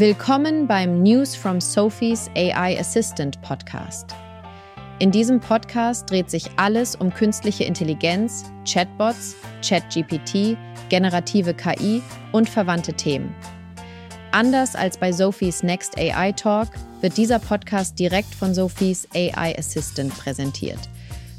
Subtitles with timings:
[0.00, 4.14] Willkommen beim News from Sophie's AI Assistant Podcast.
[5.00, 10.56] In diesem Podcast dreht sich alles um künstliche Intelligenz, Chatbots, ChatGPT,
[10.88, 12.00] generative KI
[12.30, 13.34] und verwandte Themen.
[14.30, 16.68] Anders als bei Sophies Next AI Talk
[17.00, 20.78] wird dieser Podcast direkt von Sophies AI Assistant präsentiert.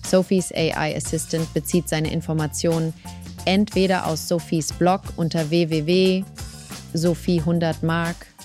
[0.05, 2.93] Sophies AI Assistant bezieht seine Informationen
[3.45, 8.38] entweder aus Sophies Blog unter www.sophie100mark.com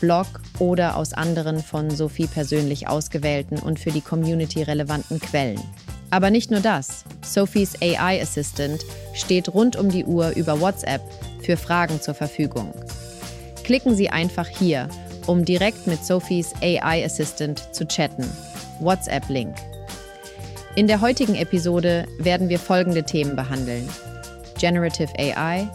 [0.00, 0.26] Blog
[0.58, 5.60] oder aus anderen von Sophie persönlich ausgewählten und für die Community relevanten Quellen.
[6.10, 7.04] Aber nicht nur das.
[7.22, 11.00] Sophies AI Assistant steht rund um die Uhr über WhatsApp
[11.42, 12.72] für Fragen zur Verfügung.
[13.64, 14.88] Klicken Sie einfach hier,
[15.26, 18.24] um direkt mit Sophies AI Assistant zu chatten.
[18.80, 19.54] WhatsApp-Link.
[20.76, 23.88] In der heutigen Episode werden wir folgende Themen behandeln.
[24.58, 25.68] Generative AI,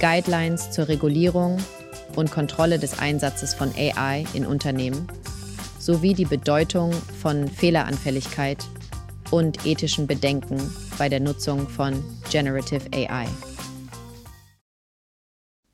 [0.00, 1.58] Guidelines zur Regulierung
[2.16, 5.08] und Kontrolle des Einsatzes von AI in Unternehmen
[5.78, 8.58] sowie die Bedeutung von Fehleranfälligkeit
[9.30, 10.58] und ethischen Bedenken
[10.98, 13.26] bei der Nutzung von Generative AI.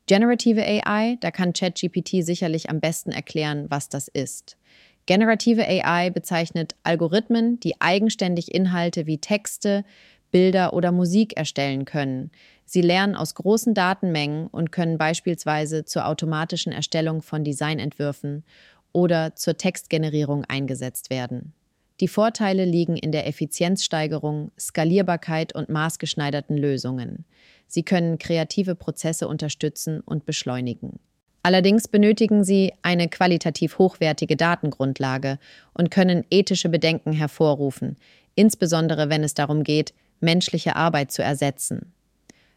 [0.06, 4.56] Generative AI, da kann ChatGPT sicherlich am besten erklären, was das ist.
[5.06, 9.84] Generative AI bezeichnet Algorithmen, die eigenständig Inhalte wie Texte,
[10.36, 12.30] Bilder oder Musik erstellen können.
[12.66, 18.44] Sie lernen aus großen Datenmengen und können beispielsweise zur automatischen Erstellung von Designentwürfen
[18.92, 21.54] oder zur Textgenerierung eingesetzt werden.
[22.00, 27.24] Die Vorteile liegen in der Effizienzsteigerung, Skalierbarkeit und maßgeschneiderten Lösungen.
[27.66, 31.00] Sie können kreative Prozesse unterstützen und beschleunigen.
[31.42, 35.38] Allerdings benötigen sie eine qualitativ hochwertige Datengrundlage
[35.72, 37.96] und können ethische Bedenken hervorrufen,
[38.34, 41.92] insbesondere wenn es darum geht, menschliche Arbeit zu ersetzen.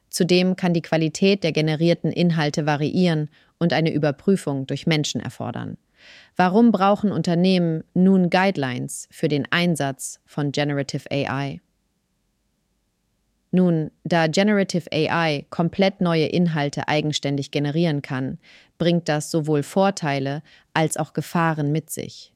[0.10, 3.30] Zudem kann die Qualität der generierten Inhalte variieren
[3.60, 5.78] und eine Überprüfung durch Menschen erfordern.
[6.36, 11.62] Warum brauchen Unternehmen nun Guidelines für den Einsatz von Generative AI?
[13.52, 18.38] Nun, da Generative AI komplett neue Inhalte eigenständig generieren kann,
[18.78, 22.34] bringt das sowohl Vorteile als auch Gefahren mit sich.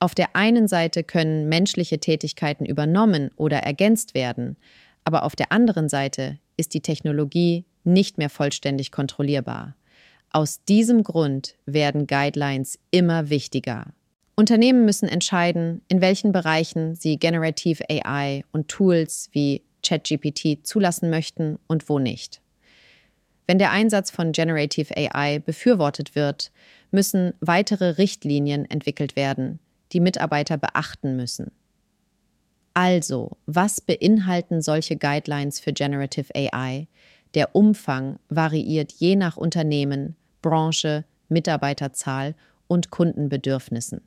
[0.00, 4.56] Auf der einen Seite können menschliche Tätigkeiten übernommen oder ergänzt werden,
[5.04, 9.74] aber auf der anderen Seite ist die Technologie nicht mehr vollständig kontrollierbar.
[10.30, 13.86] Aus diesem Grund werden Guidelines immer wichtiger.
[14.36, 21.58] Unternehmen müssen entscheiden, in welchen Bereichen sie Generative AI und Tools wie ChatGPT zulassen möchten
[21.66, 22.40] und wo nicht.
[23.48, 26.52] Wenn der Einsatz von Generative AI befürwortet wird,
[26.90, 29.58] müssen weitere Richtlinien entwickelt werden,
[29.92, 31.50] die Mitarbeiter beachten müssen.
[32.74, 36.86] Also, was beinhalten solche Guidelines für Generative AI?
[37.34, 42.34] Der Umfang variiert je nach Unternehmen, Branche, Mitarbeiterzahl
[42.68, 44.02] und Kundenbedürfnissen.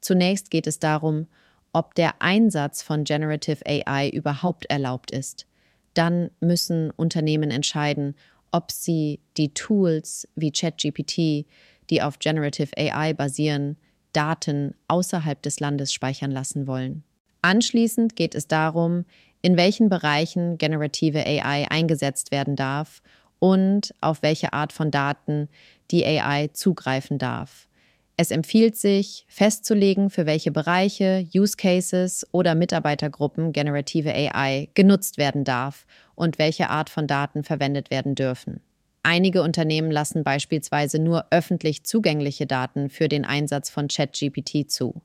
[0.00, 1.26] Zunächst geht es darum,
[1.72, 5.46] ob der Einsatz von Generative AI überhaupt erlaubt ist.
[5.92, 8.14] Dann müssen Unternehmen entscheiden,
[8.52, 11.46] ob sie die Tools wie ChatGPT,
[11.90, 13.76] die auf Generative AI basieren,
[14.14, 17.04] Daten außerhalb des Landes speichern lassen wollen.
[17.42, 19.04] Anschließend geht es darum,
[19.42, 23.02] in welchen Bereichen generative AI eingesetzt werden darf
[23.38, 25.48] und auf welche Art von Daten
[25.90, 27.68] die AI zugreifen darf.
[28.16, 35.44] Es empfiehlt sich, festzulegen, für welche Bereiche, Use Cases oder Mitarbeitergruppen generative AI genutzt werden
[35.44, 38.60] darf und welche Art von Daten verwendet werden dürfen.
[39.06, 45.02] Einige Unternehmen lassen beispielsweise nur öffentlich zugängliche Daten für den Einsatz von ChatGPT zu.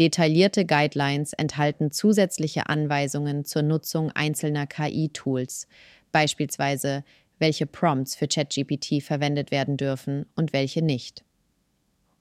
[0.00, 5.68] Detaillierte Guidelines enthalten zusätzliche Anweisungen zur Nutzung einzelner KI-Tools,
[6.10, 7.04] beispielsweise
[7.38, 11.22] welche Prompts für ChatGPT verwendet werden dürfen und welche nicht.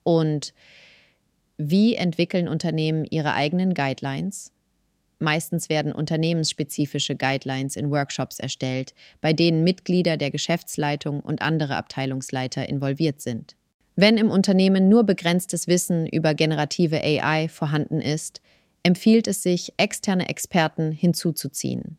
[0.04, 0.54] Und
[1.58, 4.52] wie entwickeln Unternehmen ihre eigenen Guidelines?
[5.20, 12.68] Meistens werden unternehmensspezifische Guidelines in Workshops erstellt, bei denen Mitglieder der Geschäftsleitung und andere Abteilungsleiter
[12.68, 13.56] involviert sind.
[13.96, 18.42] Wenn im Unternehmen nur begrenztes Wissen über generative AI vorhanden ist,
[18.84, 21.98] empfiehlt es sich, externe Experten hinzuzuziehen.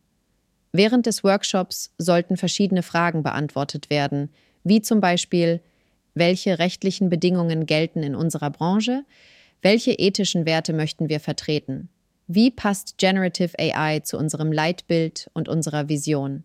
[0.71, 4.29] Während des Workshops sollten verschiedene Fragen beantwortet werden,
[4.63, 5.61] wie zum Beispiel,
[6.13, 9.03] welche rechtlichen Bedingungen gelten in unserer Branche,
[9.61, 11.89] welche ethischen Werte möchten wir vertreten,
[12.27, 16.43] wie passt Generative AI zu unserem Leitbild und unserer Vision.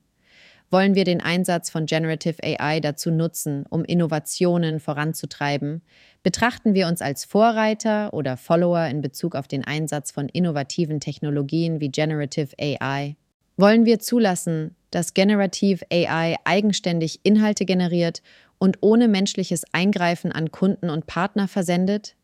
[0.70, 5.82] Wollen wir den Einsatz von Generative AI dazu nutzen, um Innovationen voranzutreiben?
[6.22, 11.80] Betrachten wir uns als Vorreiter oder Follower in Bezug auf den Einsatz von innovativen Technologien
[11.80, 13.16] wie Generative AI?
[13.58, 18.22] Wollen wir zulassen, dass Generative AI eigenständig Inhalte generiert
[18.58, 22.14] und ohne menschliches Eingreifen an Kunden und Partner versendet?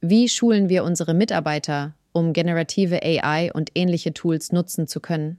[0.00, 5.38] Wie schulen wir unsere Mitarbeiter, um generative AI und ähnliche Tools nutzen zu können?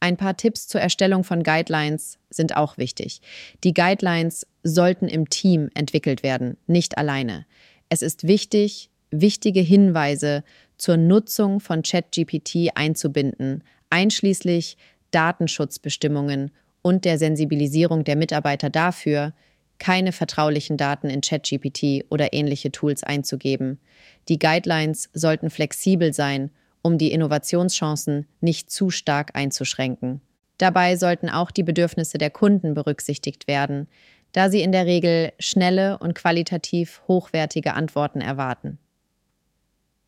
[0.00, 3.20] Ein paar Tipps zur Erstellung von Guidelines sind auch wichtig.
[3.62, 7.46] Die Guidelines sollten im Team entwickelt werden, nicht alleine.
[7.88, 10.42] Es ist wichtig, wichtige Hinweise
[10.76, 14.76] zur Nutzung von ChatGPT einzubinden, einschließlich
[15.10, 16.50] Datenschutzbestimmungen
[16.80, 19.34] und der Sensibilisierung der Mitarbeiter dafür,
[19.82, 23.80] keine vertraulichen Daten in ChatGPT oder ähnliche Tools einzugeben.
[24.28, 26.50] Die Guidelines sollten flexibel sein
[26.82, 30.20] um die Innovationschancen nicht zu stark einzuschränken.
[30.58, 33.88] Dabei sollten auch die Bedürfnisse der Kunden berücksichtigt werden,
[34.32, 38.78] da sie in der Regel schnelle und qualitativ hochwertige Antworten erwarten.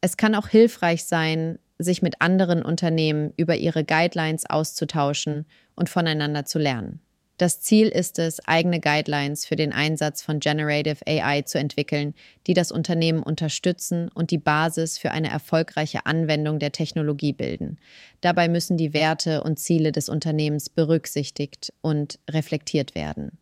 [0.00, 6.44] Es kann auch hilfreich sein, sich mit anderen Unternehmen über ihre Guidelines auszutauschen und voneinander
[6.44, 7.00] zu lernen.
[7.36, 12.14] Das Ziel ist es, eigene Guidelines für den Einsatz von Generative AI zu entwickeln,
[12.46, 17.78] die das Unternehmen unterstützen und die Basis für eine erfolgreiche Anwendung der Technologie bilden.
[18.20, 23.36] Dabei müssen die Werte und Ziele des Unternehmens berücksichtigt und reflektiert werden.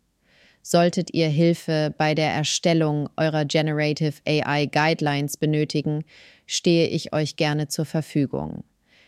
[0.63, 6.03] Solltet ihr Hilfe bei der Erstellung eurer Generative AI Guidelines benötigen,
[6.47, 8.63] stehe ich euch gerne zur Verfügung.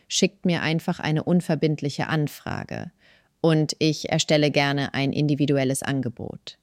[0.08, 2.92] Schickt mir einfach eine unverbindliche Anfrage
[3.46, 6.58] und ich erstelle gerne ein individuelles Angebot.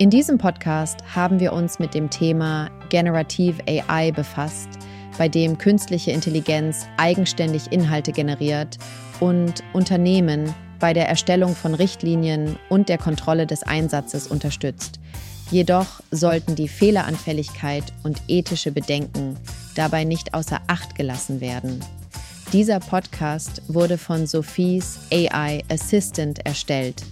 [0.00, 4.70] In diesem Podcast haben wir uns mit dem Thema Generative AI befasst,
[5.18, 8.76] bei dem künstliche Intelligenz eigenständig Inhalte generiert
[9.20, 14.98] und Unternehmen bei der Erstellung von Richtlinien und der Kontrolle des Einsatzes unterstützt.
[15.50, 19.36] Jedoch sollten die Fehleranfälligkeit und ethische Bedenken
[19.74, 21.80] dabei nicht außer Acht gelassen werden.
[22.52, 27.02] Dieser Podcast wurde von Sophies AI Assistant erstellt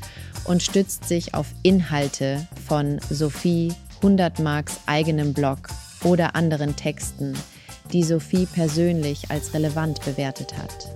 [0.45, 5.69] und stützt sich auf Inhalte von Sophie 100 Marks eigenem Blog
[6.05, 7.35] oder anderen Texten,
[7.93, 10.89] die Sophie persönlich als relevant bewertet hat.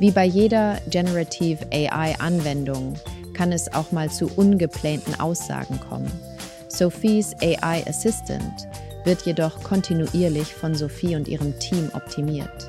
[0.00, 2.98] Wie bei jeder Generative AI-Anwendung
[3.32, 6.10] kann es auch mal zu ungeplanten Aussagen kommen.
[6.78, 8.68] Sophies AI Assistant
[9.04, 12.68] wird jedoch kontinuierlich von Sophie und ihrem Team optimiert.